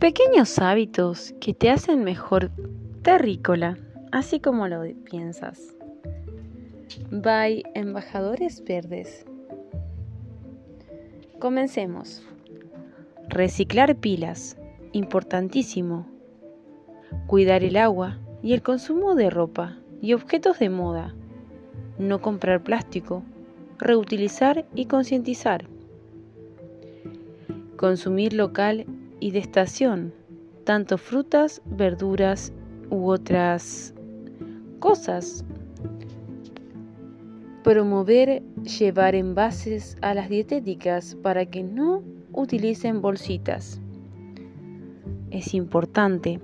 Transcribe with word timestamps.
Pequeños 0.00 0.58
hábitos 0.58 1.34
que 1.42 1.52
te 1.52 1.68
hacen 1.68 2.04
mejor 2.04 2.50
terrícola, 3.02 3.76
así 4.10 4.40
como 4.40 4.66
lo 4.66 4.82
piensas. 5.04 5.76
By 7.10 7.64
Embajadores 7.74 8.64
Verdes. 8.64 9.26
Comencemos. 11.38 12.22
Reciclar 13.28 13.94
pilas, 13.94 14.56
importantísimo. 14.92 16.06
Cuidar 17.26 17.62
el 17.62 17.76
agua 17.76 18.16
y 18.42 18.54
el 18.54 18.62
consumo 18.62 19.14
de 19.14 19.28
ropa 19.28 19.76
y 20.00 20.14
objetos 20.14 20.58
de 20.58 20.70
moda. 20.70 21.14
No 21.98 22.22
comprar 22.22 22.62
plástico. 22.62 23.22
Reutilizar 23.76 24.64
y 24.74 24.86
concientizar. 24.86 25.66
Consumir 27.76 28.32
local 28.32 28.86
y 29.20 29.30
de 29.30 29.38
estación, 29.38 30.12
tanto 30.64 30.98
frutas, 30.98 31.62
verduras 31.66 32.52
u 32.90 33.08
otras 33.10 33.94
cosas. 34.80 35.44
Promover 37.62 38.42
llevar 38.62 39.14
envases 39.14 39.96
a 40.00 40.14
las 40.14 40.28
dietéticas 40.28 41.14
para 41.22 41.46
que 41.46 41.62
no 41.62 42.02
utilicen 42.32 43.02
bolsitas. 43.02 43.80
Es 45.30 45.54
importante 45.54 46.40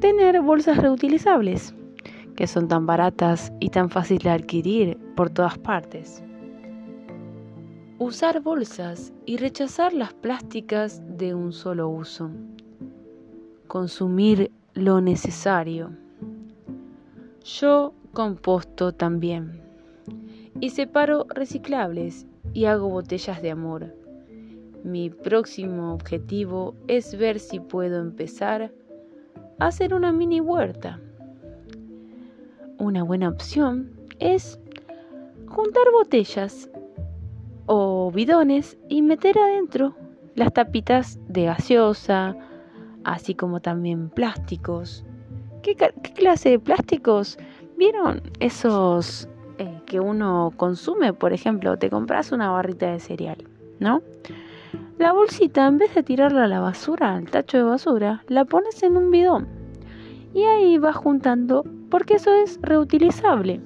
tener 0.00 0.40
bolsas 0.42 0.78
reutilizables, 0.78 1.74
que 2.34 2.46
son 2.46 2.66
tan 2.66 2.86
baratas 2.86 3.52
y 3.60 3.68
tan 3.68 3.88
fáciles 3.88 4.24
de 4.24 4.30
adquirir 4.30 4.98
por 5.14 5.30
todas 5.30 5.58
partes. 5.58 6.24
Usar 8.02 8.40
bolsas 8.40 9.12
y 9.26 9.36
rechazar 9.36 9.92
las 9.92 10.12
plásticas 10.12 11.00
de 11.16 11.36
un 11.36 11.52
solo 11.52 11.88
uso. 11.88 12.32
Consumir 13.68 14.50
lo 14.74 15.00
necesario. 15.00 15.92
Yo 17.44 17.94
composto 18.12 18.90
también. 18.90 19.62
Y 20.58 20.70
separo 20.70 21.26
reciclables 21.28 22.26
y 22.52 22.64
hago 22.64 22.88
botellas 22.88 23.40
de 23.40 23.52
amor. 23.52 23.94
Mi 24.82 25.08
próximo 25.08 25.94
objetivo 25.94 26.74
es 26.88 27.16
ver 27.16 27.38
si 27.38 27.60
puedo 27.60 28.00
empezar 28.00 28.72
a 29.60 29.66
hacer 29.68 29.94
una 29.94 30.10
mini 30.10 30.40
huerta. 30.40 30.98
Una 32.78 33.04
buena 33.04 33.28
opción 33.28 33.92
es 34.18 34.58
juntar 35.46 35.84
botellas 35.92 36.68
o 37.66 38.10
bidones 38.10 38.76
y 38.88 39.02
meter 39.02 39.38
adentro 39.38 39.94
las 40.34 40.52
tapitas 40.52 41.18
de 41.28 41.44
gaseosa, 41.44 42.36
así 43.04 43.34
como 43.34 43.60
también 43.60 44.08
plásticos. 44.08 45.04
¿Qué, 45.62 45.76
clase 46.14 46.50
de 46.50 46.58
plásticos? 46.58 47.38
¿Vieron 47.76 48.22
esos 48.40 49.28
eh, 49.58 49.80
que 49.86 50.00
uno 50.00 50.52
consume? 50.56 51.12
Por 51.12 51.32
ejemplo, 51.32 51.76
te 51.76 51.90
compras 51.90 52.32
una 52.32 52.50
barrita 52.50 52.90
de 52.90 53.00
cereal, 53.00 53.44
¿no? 53.78 54.02
La 54.98 55.12
bolsita, 55.12 55.66
en 55.66 55.78
vez 55.78 55.94
de 55.94 56.02
tirarla 56.02 56.44
a 56.44 56.48
la 56.48 56.60
basura, 56.60 57.14
al 57.14 57.30
tacho 57.30 57.58
de 57.58 57.64
basura, 57.64 58.24
la 58.28 58.44
pones 58.44 58.82
en 58.82 58.96
un 58.96 59.10
bidón. 59.10 59.48
Y 60.34 60.44
ahí 60.44 60.78
vas 60.78 60.96
juntando, 60.96 61.64
porque 61.90 62.14
eso 62.14 62.32
es 62.34 62.58
reutilizable. 62.62 63.60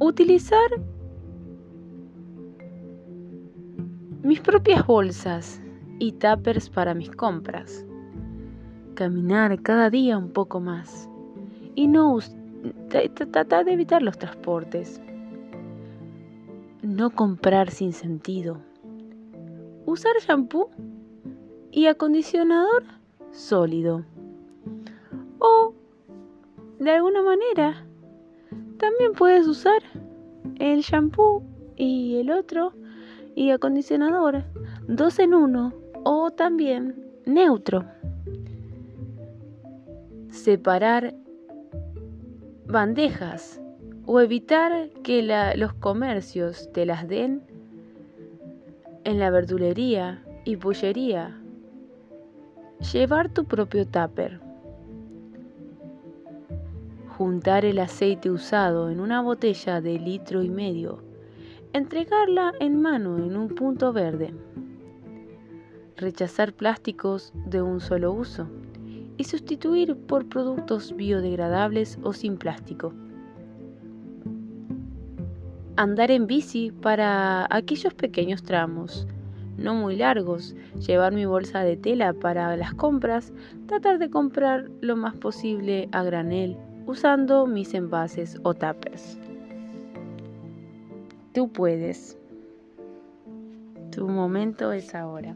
Utilizar 0.00 0.70
mis 4.24 4.40
propias 4.40 4.86
bolsas 4.86 5.60
y 5.98 6.12
tuppers 6.12 6.70
para 6.70 6.94
mis 6.94 7.10
compras. 7.10 7.84
Caminar 8.94 9.60
cada 9.60 9.90
día 9.90 10.16
un 10.16 10.30
poco 10.30 10.60
más 10.60 11.10
y 11.74 11.86
no 11.86 12.18
tratar 12.88 13.66
de 13.66 13.72
evitar 13.74 14.02
los 14.02 14.16
transportes. 14.16 14.98
No 16.82 17.10
comprar 17.10 17.70
sin 17.70 17.92
sentido. 17.92 18.56
Usar 19.84 20.14
shampoo 20.26 20.70
y 21.70 21.86
acondicionador 21.86 22.84
sólido. 23.30 24.06
O, 25.38 25.74
de 26.78 26.90
alguna 26.90 27.22
manera, 27.22 27.84
también 28.78 29.12
puedes 29.12 29.46
usar 29.46 29.82
el 30.58 30.80
shampoo 30.80 31.42
y 31.76 32.16
el 32.16 32.30
otro 32.30 32.72
y 33.34 33.50
acondicionador, 33.50 34.44
dos 34.86 35.18
en 35.18 35.34
uno 35.34 35.72
o 36.04 36.30
también 36.30 36.94
neutro. 37.26 37.84
Separar 40.30 41.14
bandejas 42.66 43.60
o 44.06 44.20
evitar 44.20 44.90
que 45.02 45.22
los 45.56 45.72
comercios 45.74 46.70
te 46.72 46.86
las 46.86 47.08
den 47.08 47.42
en 49.04 49.18
la 49.18 49.30
verdulería 49.30 50.22
y 50.44 50.56
pollería. 50.56 51.36
Llevar 52.92 53.30
tu 53.30 53.44
propio 53.44 53.86
tupper. 53.86 54.40
Juntar 57.16 57.64
el 57.64 57.78
aceite 57.78 58.30
usado 58.30 58.90
en 58.90 58.98
una 59.00 59.22
botella 59.22 59.80
de 59.80 59.98
litro 59.98 60.42
y 60.42 60.50
medio 60.50 61.13
entregarla 61.74 62.52
en 62.60 62.80
mano 62.80 63.18
en 63.18 63.36
un 63.36 63.48
punto 63.48 63.92
verde, 63.92 64.32
rechazar 65.96 66.52
plásticos 66.52 67.32
de 67.46 67.62
un 67.62 67.80
solo 67.80 68.12
uso 68.12 68.46
y 69.16 69.24
sustituir 69.24 69.96
por 69.96 70.28
productos 70.28 70.94
biodegradables 70.94 71.98
o 72.04 72.12
sin 72.12 72.36
plástico. 72.36 72.94
Andar 75.74 76.12
en 76.12 76.28
bici 76.28 76.70
para 76.70 77.48
aquellos 77.50 77.92
pequeños 77.92 78.44
tramos, 78.44 79.08
no 79.56 79.74
muy 79.74 79.96
largos, 79.96 80.54
llevar 80.86 81.12
mi 81.12 81.24
bolsa 81.24 81.64
de 81.64 81.76
tela 81.76 82.12
para 82.12 82.56
las 82.56 82.72
compras, 82.74 83.32
tratar 83.66 83.98
de 83.98 84.10
comprar 84.10 84.70
lo 84.80 84.94
más 84.94 85.16
posible 85.16 85.88
a 85.90 86.04
granel 86.04 86.56
usando 86.86 87.48
mis 87.48 87.74
envases 87.74 88.38
o 88.44 88.54
tapers. 88.54 89.18
Tú 91.34 91.48
puedes. 91.48 92.16
Tu 93.90 94.06
momento 94.06 94.70
es 94.72 94.94
ahora. 94.94 95.34